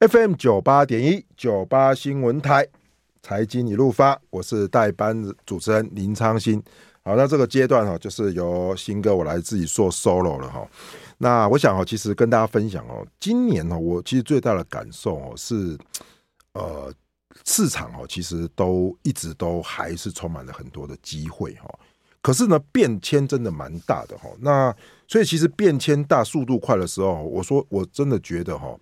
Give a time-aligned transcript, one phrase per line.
[0.00, 2.64] FM 九八点一九八新闻台
[3.20, 6.62] 财经一路发，我是代班主持人林昌兴。
[7.02, 10.64] 好，那这个阶段哈，就是由新哥我来自己做 solo 了哈。
[11.16, 15.76] 那我想哈，其实跟大家分享哦，今年呢，我其实最大的感受哦是，
[16.52, 16.94] 呃，
[17.44, 21.68] 市场哦，其实都一直都还是充满了很多的机会哈。
[22.22, 24.30] 可是呢，变迁真的蛮大的哈。
[24.38, 24.72] 那
[25.08, 28.78] 所以其实变迁大、速度快的时候，我说我真的觉得哈。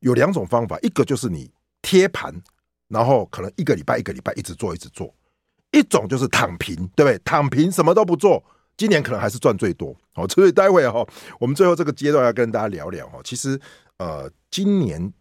[0.00, 1.50] 有两种方法，一个就是你
[1.82, 2.34] 贴盘，
[2.88, 5.06] 然后可能一个礼拜一个礼拜一直做一直做；
[5.72, 7.18] 一种就是躺平，对不对？
[7.24, 8.42] 躺平什么都不做，
[8.76, 9.94] 今年可能还是赚最多。
[10.12, 11.06] 好，所以待会哈，
[11.38, 13.20] 我们最后这个阶段要跟大家聊聊哈。
[13.22, 13.60] 其实
[13.98, 15.12] 呃，今年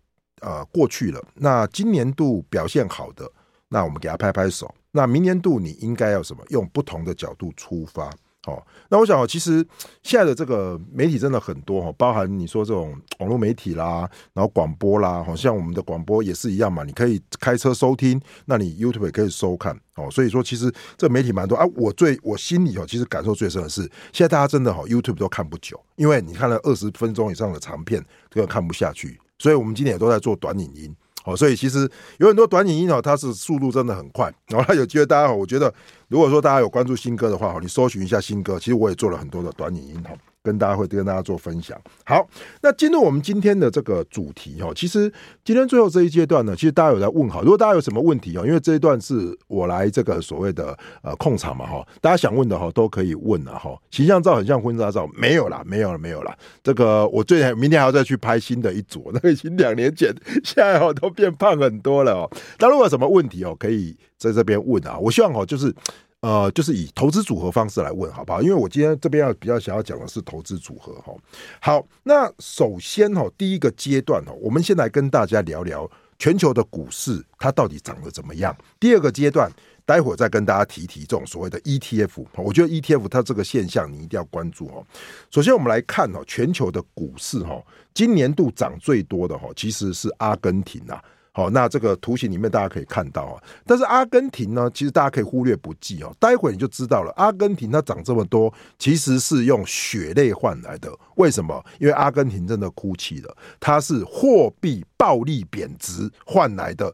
[0.41, 3.29] 呃过去了，那今年度表现好的，
[3.67, 4.73] 那我们给他拍拍手。
[4.91, 6.43] 那明年度你应该要什么？
[6.49, 8.09] 用不同的角度出发。
[8.49, 9.65] 哦，那我想，其实
[10.01, 20.09] 现在的这个媒体真的很多哈，包含你说这种网络媒体啦，然后广播啦，好像我们的广播也是一样嘛，你可以开车收听，那你 YouTube 也可以收看哦。
[20.09, 21.65] 所以说，其实这媒体蛮多啊。
[21.75, 29.19] 我最我心里哦，其实感受最深的是，现在大家真的哈 YouTube 都看不久，因为你看了二十分钟以上的长片，这个看不下去。
[29.37, 30.95] 所以我们今天也都在做短影音。
[31.25, 34.33] 哦，所以其实有很多短影音哦，它是速度真的很快。
[34.47, 35.71] 然后它有机会，大家好，我觉得
[36.09, 40.11] 如果说大家有关注新歌的话，你搜寻一下新歌，其实我也做了很多的短影音哈。
[40.41, 41.79] 跟大家会跟大家做分享。
[42.05, 42.25] 好，
[42.61, 45.11] 那进入我们今天的这个主题哈，其实
[45.43, 53.77] 今天最后这一阶段呢，其实大家有在问好，如果大家有什么问题哦，因为这一段是我来这个所谓的呃控场嘛哈，大家想问的哈都可以问了哈。
[53.91, 56.33] 形象照很像婚纱照，没有啦，没有了，没有了。
[56.63, 60.15] 这个我最近明天还要再去拍新的一组，那个已经两年前，
[60.45, 62.31] 现在哦都变胖很多了哦。
[62.59, 64.99] 那如果有什么问题哦，可以在这边问啊。
[64.99, 65.73] 我希望哦就是。
[66.21, 68.41] 呃，就是以投资组合方式来问，好不好？
[68.41, 71.13] 因为我今天这边要比较想要讲的是投资组合哈。
[71.61, 78.53] 好，那首先哈，第一个阶段哈，我们先来跟大家聊聊全球的股市它到底涨得怎么样。
[78.81, 79.49] 第二个阶段，
[79.85, 82.25] 待会儿再跟大家提提这种所谓的 ETF。
[82.35, 84.85] 我觉得 ETF 它这个现象你一定要关注哦。
[85.31, 91.01] 首先我们来看哈，全球的股市哈，今年度涨最多的哈，其实是阿根廷啊。
[91.31, 96.13] 好，那这个图形里面大家可以看到啊，但是阿根廷呢，其实大家可以忽略不计哦。
[96.19, 100.91] 待会你就知道了，阿根廷它涨这么多，其实是用血泪换来的。
[101.15, 101.63] 为什么？
[101.79, 106.93] 因为阿根廷真的哭泣了，它是货币暴力贬值换来的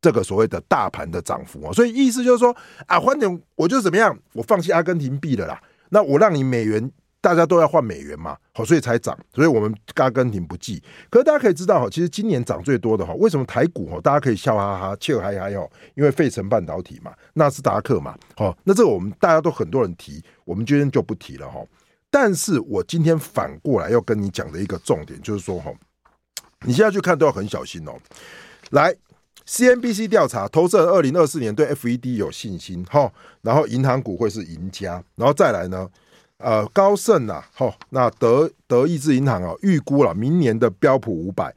[0.00, 1.72] 这个所谓的大盘的涨幅啊。
[1.72, 2.54] 所以意思就是说
[2.86, 6.90] 啊，换点我就怎么样，我放弃阿根廷币了啦，那我让你美元。
[7.20, 10.82] 大家都要换美元嘛，好，所以才涨，所以我们阿根廷不计。
[11.10, 21.60] 可是大家可以知道哈，其实今年涨最多的哈，为什么台股哈，大家可以笑哈哈，笑嗨嗨哦，因为费城半导体嘛，纳斯达克嘛，好，那这个我们大家都很多人提，我们今天就不提了哈。
[22.10, 25.70] 但是我今天反过来要跟你讲的一个重点就是说哈，
[26.64, 27.92] 你现在去看都要很小心哦。
[28.70, 28.94] 来
[29.46, 35.86] ，CNBC 调查，投资人二零二四年对 FED 有信心哈，然后银行股会是赢家，然后再来呢？
[36.42, 41.54] 呃，高盛呐，好，那德德意志银行啊，预估了明年的标普五百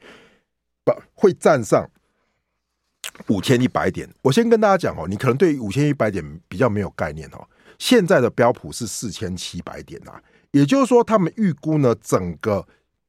[0.84, 1.88] 不会站上
[3.28, 4.06] 五千一百点。
[4.20, 7.42] 我先跟大家讲哦，你可能对五千一百点比较没有概念哦。
[7.78, 10.12] 现在的标普是四千七百点呐，
[10.50, 12.66] 也就是说，他们预估呢，整个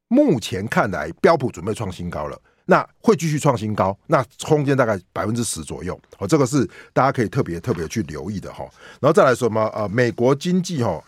[0.07, 5.99] 目前看来标普准备创新高了，那会继续创新高，那空间大概百分之十左右。
[6.19, 8.63] 哦，这个是大家可以特别特别去留意的哈。
[9.01, 11.03] 然后再来说嘛，呃，美国经济哈。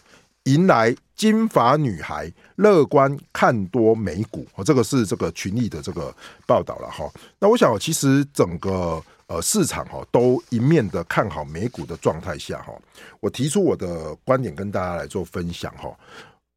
[0.48, 6.14] 迎来金发女孩，乐观看多美股，哦，这个是这个群益的这个
[6.46, 7.10] 报道了哈。
[7.38, 12.74] 那我想，其实整个呃市场哈都一面的看好美股的状态下哈，
[13.20, 15.94] 我提出我的观点跟大家来做分享哈。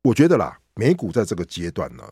[0.02, 2.04] 我觉得啦，美股在这个阶段呢，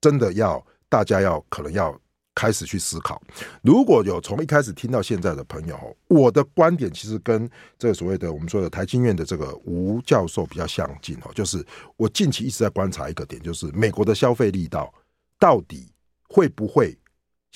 [0.00, 1.94] 真的要大家要可能要。
[2.36, 3.20] 开始去思考，
[3.62, 11.64] 如果有从一开始听到现在的朋友，我的观点其实跟这个所谓的我们说的台经院的这个吴教授比较相近哦，就是
[11.96, 14.92] 我近期一直在观察一个点，就是美国的消费力道
[15.38, 15.90] 到底
[16.28, 16.94] 会不会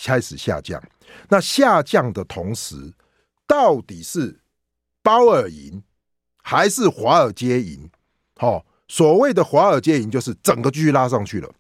[0.03, 0.83] 开始下降？
[1.29, 2.75] 那下降的同时，
[3.47, 4.41] 到底是
[5.03, 5.83] 鲍尔赢
[6.43, 7.91] 还是华尔街赢？
[8.37, 11.51] 好，所谓的华尔街赢就是整个继续拉上去了，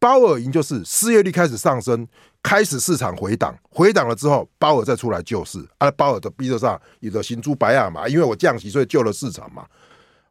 [0.00, 2.08] 鲍尔赢就是失业率开始上升。
[2.42, 9.66] 开始市场回档，回档了之后，鲍尔再出来救市，啊，鲍尔的逼得上，你的行猪白啊嘛，因为我降息，所以救了市场嘛。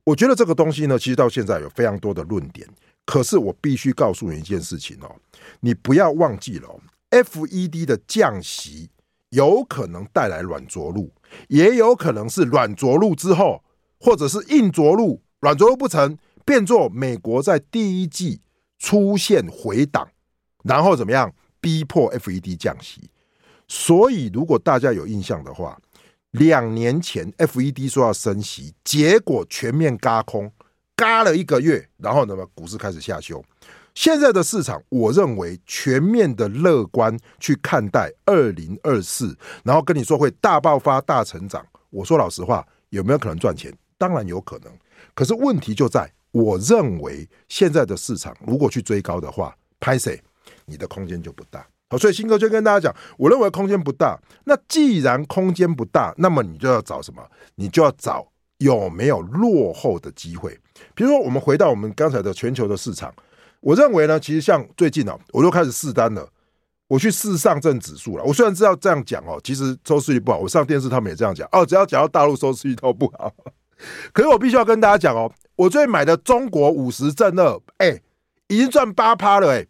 [0.03, 2.67] 我觉得这个东西呢，其实到现在有非常多的论点，
[3.05, 5.15] 可是我必须告诉你一件事情哦，
[5.59, 6.67] 你不要忘记了
[7.11, 8.89] ，FED 的降息
[9.29, 11.13] 有可能带来软着陆，
[11.47, 13.63] 也有可能是软着陆之后，
[13.99, 18.41] 或者是硬着陆，软着陆不成，变作美国在第一季
[18.79, 20.07] 出现回档，
[20.63, 21.31] 然后怎么样？
[21.61, 23.09] 逼迫 FED 降息。
[23.67, 25.79] 所以，如果大家有印象的话，
[26.31, 30.51] 两年前 FED 说要升息，结果全面嘎空，
[30.95, 33.43] 嘎了一个月，然后呢，股市开始下修。
[33.93, 41.65] 现在的市场，我认为全面的乐观去看待二零二四，然后跟你说会大爆发、大成长。
[41.89, 43.75] 我说老实话，有没有可能赚钱？
[43.97, 44.71] 当然有可能。
[45.13, 50.21] 可是问题就在，我认为现在的市场如果去追高的话，拍谁，
[50.65, 51.65] 你的空间就不大。
[51.89, 54.19] 好，所以新哥就跟大家讲，我认为空间不大。
[54.43, 57.27] 那既然空间不大，那么你就要找什么？
[57.55, 58.27] 你就要找
[58.59, 60.55] 有没有落后的机会。
[60.93, 63.11] 比如说，我们回到我们刚才的全球的市场，
[63.61, 66.29] 我认为呢，其实像最近啊，我都开始试单了，
[66.87, 68.23] 我去试上证指数了。
[68.23, 70.37] 我虽然知道这样讲哦，其实收视率不好。
[70.37, 73.33] 我上电视他们也这样讲哦，只要讲到大陆收视率都不好。
[74.13, 78.01] 可是我必须要跟大家讲哦，我最近买的中国五十正二，哎，
[78.47, 79.67] 已经赚八趴了，哎，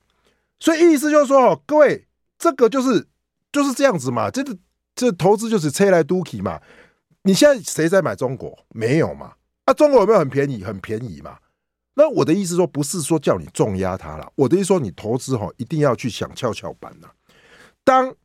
[0.60, 2.06] 所以意思就是说哦，各位。
[2.38, 3.06] 这个就是
[3.52, 4.58] 就是这样子嘛，这个
[4.96, 6.58] 这投资就是车来都去嘛。
[7.24, 8.58] 你现在谁在买中国？
[8.70, 9.34] 没有嘛？
[9.66, 10.64] 啊，中国有没有很便宜？
[10.64, 11.38] 很便宜嘛。
[11.96, 14.32] 那我的意思说，不是说叫你重压它了。
[14.36, 17.10] 我的意思说，你投资哈，一定要去想跷跷板呐。
[17.84, 18.16] 当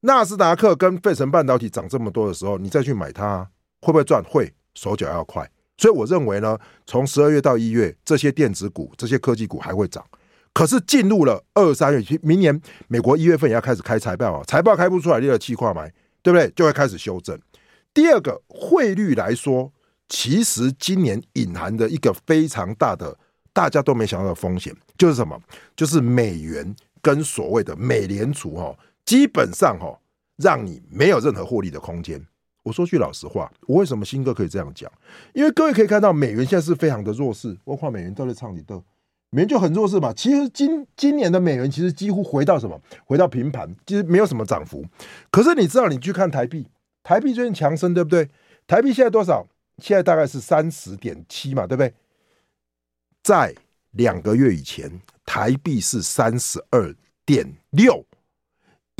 [0.00, 3.46] 纳斯达克跟费城半导体涨这么多的时候，你再去买它，
[3.82, 4.24] 会不会赚？
[4.24, 5.46] 会，手脚要快。
[5.80, 10.04] 所以我认为呢，从十二月到一月，这些电子股、这些科技股还会涨。
[10.52, 15.90] 可是进入了二三月，明年美国一月份也要开始开财报啊，财报开不出来，第二期快买，
[16.22, 16.50] 对不对？
[16.50, 17.40] 就会开始修正。
[17.94, 19.72] 第二个汇率来说，
[20.06, 23.16] 其实今年隐含的一个非常大的
[23.54, 25.40] 大家都没想到的风险，就是什么？
[25.74, 29.98] 就是美元跟所谓的美联储哈，基本上哈，
[30.36, 32.22] 让你没有任何获利的空间。
[32.62, 34.90] 我说句老实话，我为什么新歌可以这样讲？
[35.32, 38.82] 因为各位可以看到，美元现在是非常的弱势，包括美元都在唱你的。
[39.30, 42.80] 美元就很弱势嘛，其实今今年的美元其实几乎回到什么？
[43.04, 44.84] 回到平盘，其实没有什么涨幅。
[45.30, 46.66] 可是你知道，你去看台币，
[47.02, 48.28] 台币最近强升，对不对？
[48.66, 49.46] 台币现在多少？
[49.78, 51.94] 现在大概是三十点七嘛，对不对？
[53.22, 53.54] 在
[53.92, 58.04] 两个月以前，台币是三十二点六，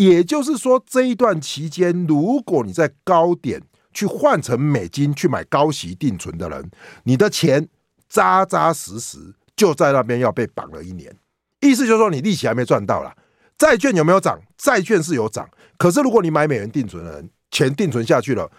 [0.05, 3.61] 也就是说，这一段期间，如果你在高点
[3.93, 6.70] 去换成美金去买高息定存的人，
[7.05, 7.69] 你的钱
[8.08, 9.35] 扎扎实实。
[9.56, 11.14] 就在那边要被绑了一年，
[11.61, 13.14] 意思就是说你利息还没赚到啦。
[13.58, 14.41] 债券有没有涨？
[14.56, 18.50] 债券是有涨，可是如果你买美元定存的人，钱定存下去了，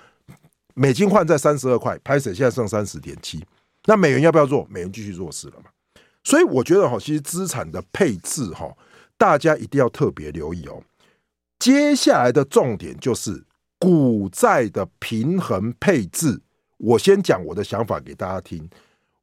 [0.75, 3.43] 美金换在三十二块，拍水现在剩三十点七，
[3.85, 4.67] 那美元要不要做？
[4.69, 5.71] 美元继续弱势了嘛？
[6.23, 8.71] 所以我觉得哈，其实资产的配置哈，
[9.17, 10.83] 大家一定要特别留意哦。
[11.61, 13.43] 接下来的重点就是
[13.77, 16.41] 股债的平衡配置。
[16.77, 18.67] 我先讲我的想法给大家听。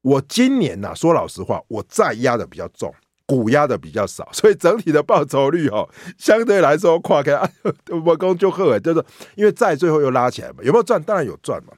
[0.02, 2.94] 我今年呐、啊，说老实话，我债压的比较重，
[3.26, 7.50] 股压的比较少， 所以整体的报酬率哦，相对来说跨开啊，
[8.06, 9.04] 我公就喝，就是
[9.34, 11.02] 因为债最后又拉起来嘛，有没有赚？
[11.02, 11.72] 当然有赚嘛。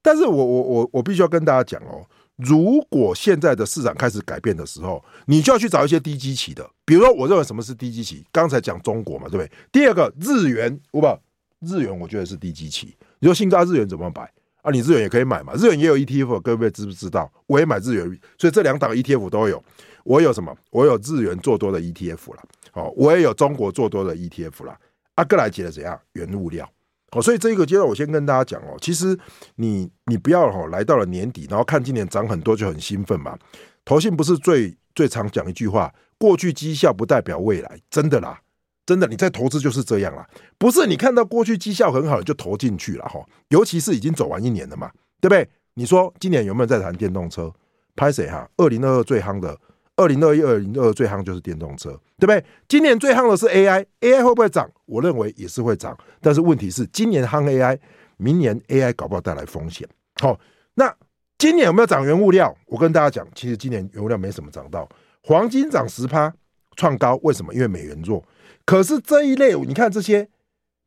[0.00, 2.06] 但是我我我我必须要跟大家讲哦，
[2.38, 8.24] 如果现在的市场开始改变的时候，你就要去找一些低基期的，比如说，我认为什么是低基期？
[8.30, 9.50] 刚才讲中国嘛，对不对？
[9.72, 11.18] 第二个日元，我把
[11.60, 12.96] 日元我觉得是低基期。
[13.18, 14.22] 你说新高日元怎么摆？
[14.62, 17.30] 啊，你日元也可以买嘛，日元也有 ETF，各位知不知道？
[17.46, 18.04] 我也买日元，
[18.38, 19.62] 所以这两档 ETF 都有。
[20.04, 20.56] 我有什么？
[20.70, 22.42] 我有日元做多的 ETF 啦，
[22.72, 24.78] 哦，我也有中国做多的 ETF 啦。
[25.16, 26.00] 啊，各来结了怎样？
[26.12, 26.70] 原物料。
[27.12, 29.18] 哦，所以这一个阶段我先跟大家讲哦，其实
[29.56, 33.38] 你你不要哈，来到了年底，然后看今年涨很多就很兴奋嘛。
[33.84, 38.40] 投信不是最最常讲一句话，过去绩效不代表未来，真的啦。
[38.84, 45.46] 真的，你在投资就是这样啦，不是你看到过去绩效很好你就投进去了哈，尤其是已经走完一年了嘛，对不对？
[45.74, 47.52] 你说今年有没有在谈电动车？
[47.94, 48.48] 拍谁哈？
[48.56, 49.58] 二零二二最夯的，
[49.98, 52.42] 二零二一、二零二二最夯就是电动车，对不对？
[52.68, 54.70] 今年最夯的是 AI，AI 会不会涨？
[54.86, 57.76] 我认为也是会涨，但是问题是今年夯 AI，
[58.16, 59.86] 明年 AI 搞不好带来风险。
[60.20, 60.38] 好，
[60.74, 60.94] 那
[61.36, 62.56] 今年有没有涨原物料？
[62.66, 64.88] 我跟大家讲，其实今年原物料没什么涨到，
[65.22, 66.32] 黄金涨十趴
[66.76, 67.52] 创高，为什么？
[67.52, 68.24] 因为美元弱。
[68.64, 70.28] 可是这一类，你看这些，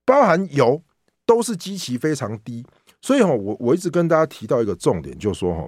[0.05, 0.81] 包含油，
[1.25, 2.65] 都是基期非常低，
[3.01, 5.67] 所以哈，我我一直跟大家提到一个重点，就是说哈，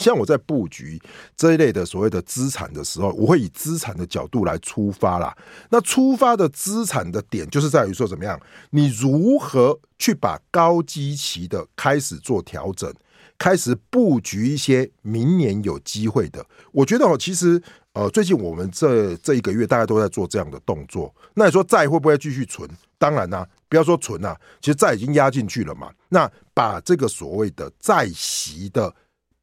[0.00, 1.00] 像我在布局
[1.36, 5.36] 这一类的所谓的资产的时候，我会以资产的角度来出发啦。
[5.70, 12.92] 那出发的资产的点，就是在于说怎么样，你如何去把高基期的开始做调整，
[13.38, 16.44] 开始布局一些明年有机会的。
[16.72, 17.62] 我觉得哦，其实。
[17.94, 21.14] 呃，最近我们这这一个月大家都在做这样的动作。
[21.34, 22.68] 那你说债会不会继续存？
[22.98, 25.92] 当然啦、不要说存啦、其实债已经压进去了嘛。
[26.08, 28.92] 那把这个所谓的债息的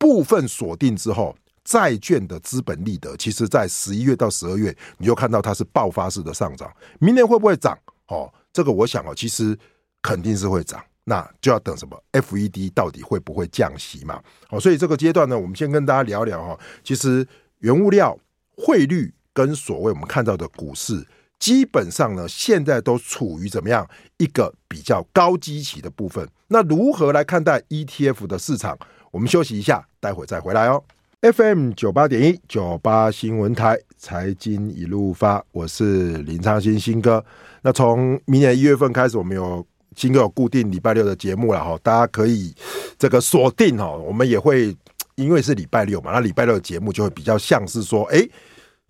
[0.02, 6.74] 部分锁定之后，债券的资本利得，其实在十一月到十二月，你就看到它是爆发式的上涨。
[6.98, 7.78] 明年会不会涨？
[8.08, 9.56] 哦，这个我想哦，其实
[10.02, 10.84] 肯定是会涨。
[11.04, 14.20] 那就要等什么？FED 到底会不会降息嘛？
[14.50, 16.60] 好，所以这个阶段呢，我们先跟大家聊聊哈。
[16.84, 17.28] 其实
[17.60, 18.18] 原物料、
[18.58, 26.28] 汇率跟所谓我们看到的股市，基本上呢，现在都处于怎么样一个比较高基期的部分。
[26.48, 28.76] 那如何来看待 ETF 的市场？
[29.12, 30.84] 我们休息一下，待会再回来哦。
[31.22, 37.24] FM 九八点一九八新闻台财经一路发，我是林昌新新哥。
[37.62, 39.66] 那从明年一月份开始，我们有。
[39.94, 42.56] 新哥有固定礼拜六的节目了哈，大家可以
[42.98, 44.74] 这个锁定哈，我们也会
[45.16, 48.26] 因为是礼拜六嘛，那礼拜六的节目就会比较像是说，哎，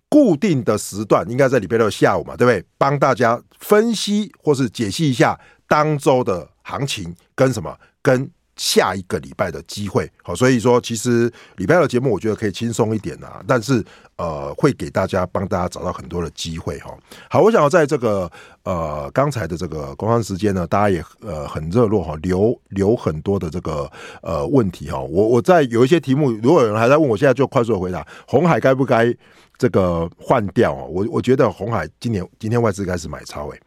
[0.08, 2.64] 固定的时段应该在礼拜六下午嘛，对不对？
[2.78, 8.30] 帮大家分析或是解析一下当周的行情跟什么跟。
[8.56, 13.82] 下一个礼拜的机会，好，所以说其实礼拜的节目我觉得可以轻松一点啊，但是
[14.16, 16.94] 呃会给大家帮大家找到很多的机会哈。
[17.30, 18.30] 好，我想要在这个
[18.64, 23.90] 呃刚才的这个工商时间呢，大家也呃很热络哈，留留很多的这个
[24.22, 25.00] 呃问题哈。
[25.00, 29.14] 我我在有一些题目，如果有人还在问，我现在就快速的回答：红海该不该
[29.56, 30.74] 这个换掉？
[30.74, 33.60] 我我觉得红海今年今天外资开始买超诶、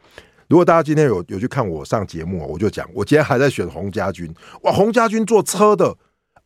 [0.47, 5.95] 如果大家今天有有去看我上节目，我就讲，我今天还在选洪家军，哇，洪家军做车的，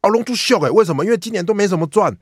[0.02, 1.04] 啊，龙珠秀哎，为什么？
[1.04, 2.16] 因为今年都没什么赚，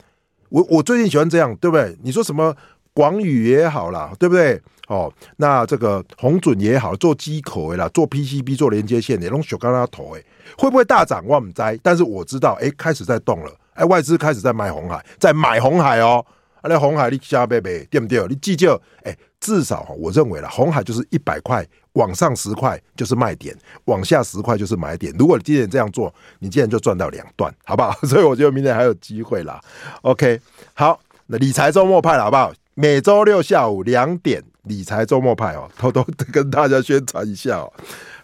[0.50, 1.96] 我我最近喜欢这样，对不对？
[2.02, 2.56] 你说什么
[2.94, 4.60] 广宇也好啦，对不对？
[4.88, 10.24] 哦，那这个红准也好，做机口的啦，做 PCB 做连接线的，龙秀刚刚投哎，
[10.58, 11.24] 会不会大涨？
[11.28, 16.26] 我不知，但是我知道，哎，开始在动了，哎，外资开始在买红海，在买红海哦。
[16.64, 18.26] 那红海你加贝贝对不对？
[18.28, 25.14] 你记住，哎，至少我认为了，红海就是一百块往上十块就是卖点，往下十块就是买点。
[25.18, 27.94] 如果你今天这样做，你今天就赚到两段，好不好？
[28.08, 29.62] 所以我觉得明天还有机会啦。
[30.02, 30.40] OK，
[30.74, 32.52] 好，那理财周末派了，好不好？
[32.74, 37.72] 每周六下午两点，理财周末派哦， 偷偷跟大家宣传一下哦。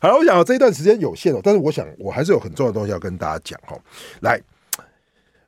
[0.01, 3.79] 好了，我想这一段时间有限哦，但是我想我还是有很重要的东西要跟大家讲哦。
[4.21, 4.41] 来，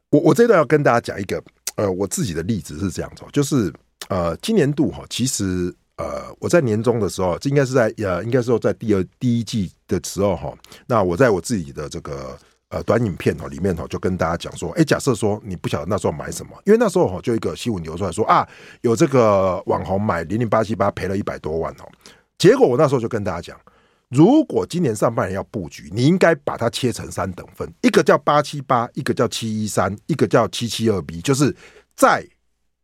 [0.09, 1.43] 我我这段要跟大家讲一个。
[1.75, 3.73] 呃，我自己的例子是这样子，就是
[4.09, 10.53] 呃，今年度哈，其实呃，我在年终的时候，这应该是在呃，应该说在第二第一季的时候哈，
[10.87, 12.37] 那我在我自己的这个
[12.69, 18.47] 呃短影片哈里面哈，就跟大家讲说，哎，假设说你不晓得那时候买什么，因为那时候哈就一个新闻流出来说啊，
[18.81, 21.89] 有这个网红买零零八七八赔了一百多万哦，
[22.37, 23.59] 结果我那时候就跟大家讲。
[24.09, 31.55] 如果今年上半年要布局，你应该把它切成三等份，一个叫八七八，一个叫七一三，一个叫七七二 B，就是
[31.95, 32.23] 债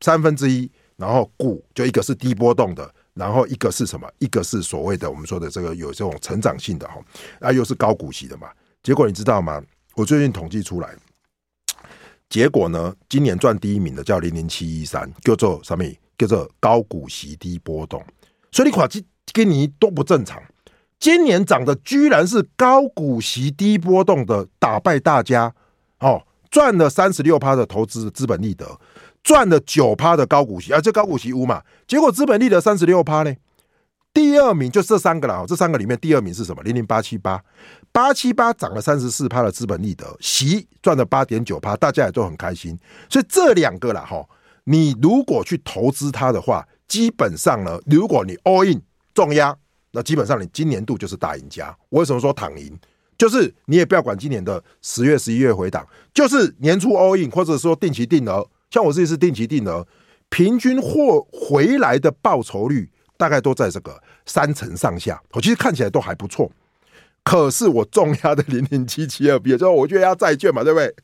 [0.02, 4.10] 三分之一，然后股就一个是低波动的，然后一个是什么？
[4.18, 6.96] 一个是所谓的我们说的这个有这种成长性的哈，
[7.40, 8.50] 啊又是高股息的嘛。
[8.82, 9.64] 结果你知道吗？
[9.96, 10.96] 我最近统计出来，
[12.30, 15.86] 结果呢，今年赚第一名的叫零零七一三，叫做什么？
[16.18, 18.04] 叫做高股息低波动，
[18.52, 19.02] 所以你看这
[19.34, 20.42] 跟你都不正常。
[21.02, 25.52] 今年涨的居然是高股息低波动的，打败大家
[26.00, 28.80] 哦，赚了三十六趴的投资资本利得，
[29.24, 33.34] 赚了九趴的高股息，啊、这高股息屋嘛，结果资本利得三十六趴呢。
[34.14, 36.62] 第二名就这三个了，这三个里面第二名是什么？
[36.62, 37.44] 零零八七八，
[37.92, 42.78] 八七八涨了三十四趴的资本利得，息赚了八点九趴，大家也都很开心。
[43.10, 44.24] 所以这两个了哈，
[44.66, 48.80] 你如果去投资它的话，基本上呢，如果你 all in
[49.16, 49.58] 重压。
[49.92, 51.76] 那基本上你今年度就是大赢家。
[51.90, 52.78] 我为什么说躺赢？
[53.18, 58.50] 就是你也不要管今年的十月、十一月回档，就是年初 all in 或者说定期定额。
[58.72, 59.86] 像我这次定期定额，
[60.30, 65.22] 平均获回来的报酬率大概都在这个三成上下。
[65.34, 66.52] 我其实看起来都还不错。
[67.24, 70.96] 可是我重压的零零七七二 B，就是我觉得要债券嘛，对不对？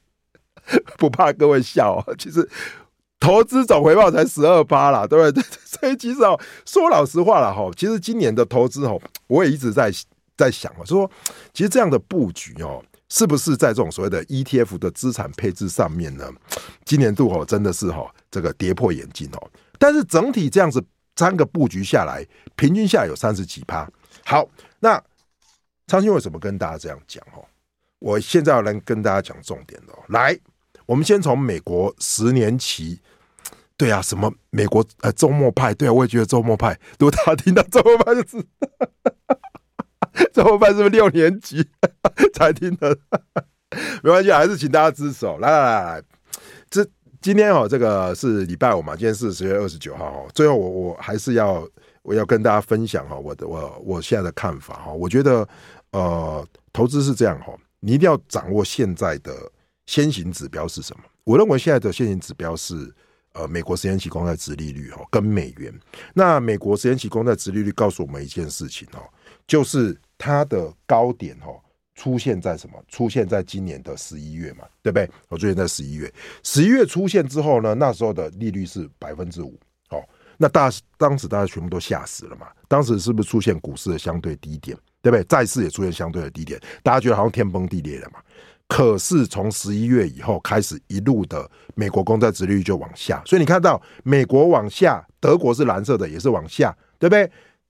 [0.97, 2.49] 不怕各位笑，其实。
[3.19, 5.43] 投资总回报才十二趴啦，对不对？
[5.65, 9.91] 所以其实哦，说老实话了哈，其实今年的投资哦，我也一直在
[10.37, 11.09] 在想啊，说
[11.53, 16.31] 其实这样的布局哦，是不是在这种所谓的 ETF 的资产配置上面呢？
[16.85, 19.51] 今年度哦，真的是哈，这个跌破眼镜哦。
[19.79, 20.83] 但是整体这样子
[21.15, 23.89] 三个布局下来，平均下来有三十几趴。
[24.25, 24.47] 好，
[24.79, 25.03] 那
[25.87, 27.43] 昌兴为什么跟大家这样讲哦？
[27.99, 30.37] 我现在要来跟大家讲重点哦，来。
[30.87, 32.99] 我们先从美国十年期，
[33.75, 36.79] 对啊，什么美国呃周末派，对啊，我也觉得周末派。
[36.97, 38.43] 如果大家听到周末派，就是
[40.33, 41.67] 周末派是不是六年级
[42.33, 42.97] 才听的？
[44.01, 45.37] 没关系，还是请大家支持哦。
[45.41, 46.03] 来来来，
[46.69, 46.87] 这
[47.19, 50.27] 今天哦，这个是礼拜五嘛，今天是十月二十九号哦。
[50.33, 51.67] 最后我我还是要
[52.01, 54.93] 我要跟大家分享哈，我的我我现在的看法哈。
[54.93, 55.45] 我觉得
[55.91, 59.33] 呃，投资是这样哈，你一定要掌握现在的。
[59.87, 61.03] 先行指标是什么？
[61.23, 62.93] 我认为现在的先行指标是
[63.33, 65.73] 呃美国十年期公债殖利率哈跟美元。
[66.13, 69.01] 那美国十年期公债殖利率告诉我们一件事情哦，
[69.47, 71.59] 就是它的高点哦。
[71.95, 72.75] 出现在什么？
[72.87, 75.09] 出现在今年的十一月嘛，对不对？
[75.29, 76.13] 我出现在十一月，
[76.43, 79.99] 十一月出现之后呢，那时候的利率是百分之五，哦，
[80.37, 82.49] 那大当时大家全部都吓死了嘛。
[82.67, 85.23] 当时是不是出现股市的相对低点，对不对？
[85.23, 88.19] 债市也出现相对的低点，大家觉得好像天崩地裂了嘛。
[88.67, 97.29] 可是从十一月以后开始，一路的美国公债殖利率就往下，所以你看到美国往下，德国是蓝色的，也是往下，对不对？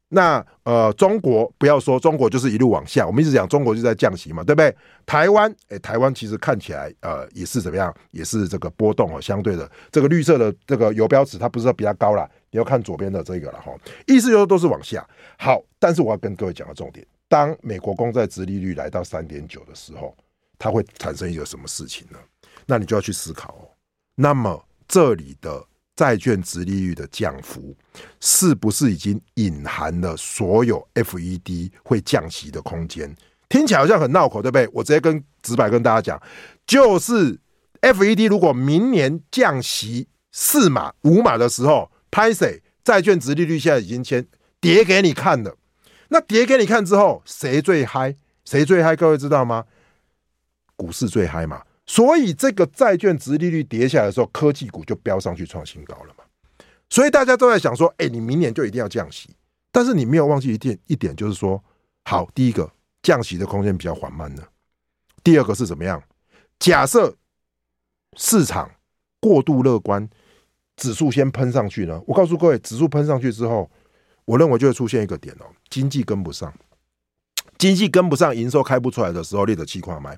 [0.10, 3.06] 那呃，中国不要说，中国就是一路往下。
[3.06, 4.74] 我们一直讲中国就在降息嘛，对不对？
[5.06, 13.74] 台湾，哎，台湾其实看起来呃也是怎么样，也是这个波动哦，相对的这个绿色的这个游标尺，它不是说比较高啦，你要看左边的这个了哈。
[14.06, 15.06] 意思就是都是往下。
[15.38, 20.16] 好，但是我要跟各位讲个重点，当美国公债殖利率来到三点九的时候，
[20.60, 22.18] 它会产生一个什么事情呢？
[22.66, 23.70] 那你就要去思考哦。
[24.16, 25.66] 那么这里的。
[25.98, 27.76] 债券殖利率的降幅
[28.20, 33.16] 是不是已经隐含了所有 FED 会降息的空间？
[33.50, 34.70] 听起来好像很绕口，对不对？
[34.72, 36.22] 我直接跟直白跟大家讲，
[36.68, 37.40] 就是
[37.82, 44.24] FED 如果明年降息四码五码的时候，拍谁债券殖利率现在已经先
[44.62, 45.58] 跌给你看了。
[46.10, 48.16] 那跌给你看之后，谁最嗨？
[48.46, 48.96] 谁最嗨？
[48.96, 49.66] 各位知道吗？
[50.78, 51.62] 股市最嗨嘛。
[51.86, 56.24] 所以这个债券殖利率跌下来的时候，科技股就飙上去创新高了嘛。
[56.90, 59.30] 所以大家都在想说，哎，你明年就一定要降息，
[59.72, 61.62] 但是你没有忘记一点一点，就是说，
[62.06, 64.44] 好，第一个降息的空间比较缓慢呢。
[65.24, 66.02] 第二个是怎么样？
[66.60, 67.14] 假设
[68.16, 68.72] 市场
[69.20, 70.10] 过度乐观，
[70.76, 72.02] 指数先喷上去呢？
[72.08, 73.70] 我告诉各位，指数喷上去之后，
[74.26, 76.54] 我认为就会出现一个点哦，经济跟不上，
[77.58, 80.18] 经济跟不上，营收开不出来的时候，列的气矿卖，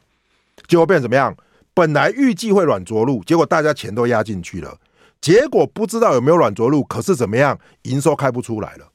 [0.70, 1.36] 结果变成怎么样？
[1.74, 4.78] 本来预计会软着陆，结果大家钱都压进去了，
[5.20, 8.92] 结果不知道有没有软着陆，可是怎么样，营收开不出来了，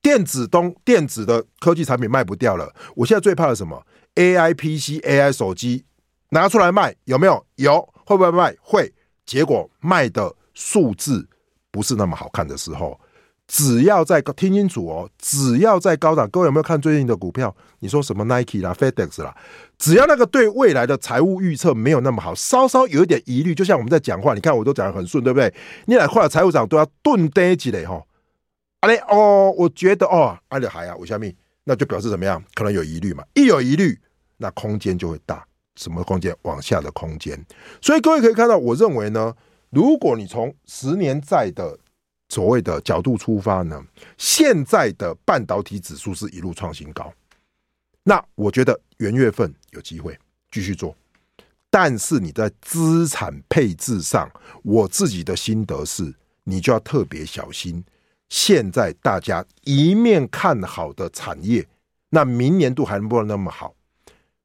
[0.00, 2.72] 电子东电子的科技产品卖不掉了。
[2.94, 3.84] 我现在最怕的什么
[4.14, 5.84] ？AI PC、AI 手机
[6.30, 7.44] 拿出来卖有没有？
[7.56, 8.56] 有，会不会卖？
[8.62, 8.92] 会。
[9.26, 11.28] 结果卖的数字
[11.70, 12.98] 不是那么好看的时候。
[13.50, 17.52] 只要在听清楚哦，只要在高档，各位有没有看最近的股票？
[17.80, 19.36] 你说什么 Nike 啦、FedEx 啦，
[19.76, 25.52] 只要那个对未来的财务预测没有那么好，稍稍有一点疑虑，就像我们在讲话，你看我都讲得很顺，对不对？
[25.86, 28.00] 你来换了财务长都要顿呆几嘞哈？
[28.82, 31.34] 阿嘞哦，我觉得哦，阿里还啊，我下面
[31.64, 32.40] 那就表示怎么样？
[32.54, 33.98] 可能有疑虑嘛，一有疑虑，
[34.36, 36.32] 那空间就会大，什么空间？
[36.42, 37.44] 往下的空间。
[37.82, 39.34] 所以各位可以看到，我认为呢，
[39.70, 41.76] 如果你从十年债的
[42.30, 43.84] 所谓的角度出发呢，
[44.16, 47.12] 现在的半导体指数是一路创新高，
[48.04, 50.16] 那我觉得元月份有机会
[50.50, 50.96] 继续做，
[51.68, 54.30] 但是你在资产配置上，
[54.62, 56.14] 我自己的心得是，
[56.44, 57.84] 你就要特别小心。
[58.28, 61.66] 现在大家一面看好的产业，
[62.10, 63.74] 那明年度还能不能那么好？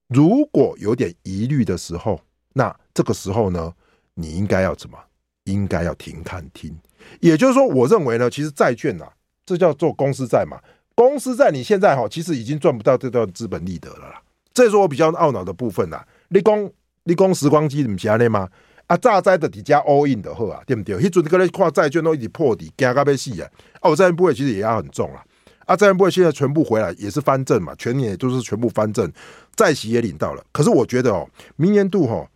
[0.07, 2.19] 如果有点疑虑的时候，
[2.53, 3.73] 那这个时候呢，
[4.15, 4.97] 你应该要怎么？
[5.45, 6.77] 应该要停看听。
[7.19, 9.05] 也就是说，我认为呢，其实债券呐，
[9.45, 10.59] 这叫做公司债嘛。
[10.93, 14.21] 公司债你现在哈，其实已经赚不到这段资本利得了啦。
[14.53, 16.05] 这是我比较懊恼的部分啦。
[16.29, 16.71] 你讲
[17.03, 18.47] 你讲时光机怎么讲的吗？
[18.87, 20.95] 啊，炸灾的底加 all in 的好啊，对不对？
[20.97, 23.49] 迄阵个咧看债券都一直破底，惊到要死啊！
[23.81, 25.25] 哦，债券部位其实也压很重啊。
[25.65, 29.11] 啊，债券部位现在全部回来也是翻正嘛，全年也都是全部翻正，
[29.55, 30.45] 债息也领到了。
[30.51, 32.27] 可是我觉得哦，明年度哈，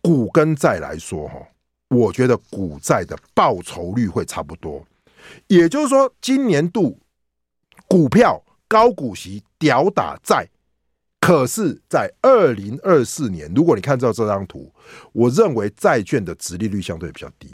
[0.00, 1.34] 股跟债来说哈。
[1.90, 4.86] 我觉得股债的报酬率会差不多，
[5.48, 6.96] 也就是说，今年度
[7.88, 10.48] 股票高股息屌打债，
[11.20, 14.72] 可是，在二零二四年，如果你看到这张图，
[15.12, 17.52] 我认为债券的殖利率相对比较低。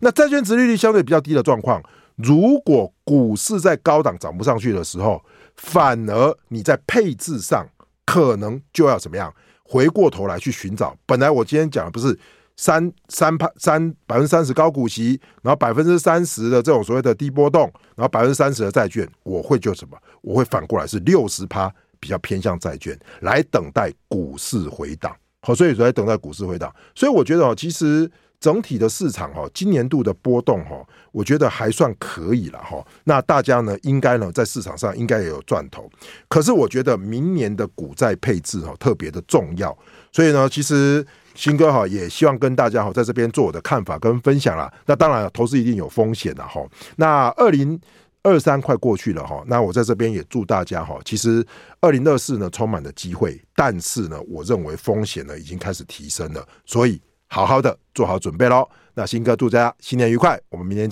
[0.00, 1.82] 那债券殖利率相对比较低的状况，
[2.14, 5.22] 如果股市在高档涨不上去的时候，
[5.56, 7.68] 反而你在配置上
[8.06, 9.30] 可能就要怎么样？
[9.64, 10.96] 回过头来去寻找。
[11.04, 12.18] 本来我今天讲的不是。
[12.56, 19.96] 三三趴三百分之三十高股息，然后百分之三十的这种所谓的低波动，然后百分之三十的债券，我会就什么？
[20.22, 25.14] 我会反过来是六十趴比较偏向债券，来等待股市回档。
[25.42, 26.74] 好，所以说来等待股市回档。
[26.94, 32.82] 所以我觉得哦，其实整体的市场哈，今年度的波动哈，我觉得还算可以了哈。
[33.04, 35.90] 那大家呢，应该呢在市场上应该也有赚头。
[36.26, 39.76] 可是我觉得明年的股债配置哈特别的重要。
[40.10, 41.06] 所以呢，其实。
[41.36, 44.72] 新哥哈也希望跟大家哈在这边做我的看法跟分享啦。
[44.86, 46.60] 那当然，投资一定有风险的哈。
[46.96, 47.78] 那二零
[48.22, 51.46] 二三快过去了哈，那我在这边也祝大家哈，其实
[51.80, 58.68] 二零二四呢充满了机会，但是呢，我认为风险呢已经开始提升了，所以好好的做好准备喽。
[58.94, 60.84] 那新哥祝大家新年愉快，我们明天。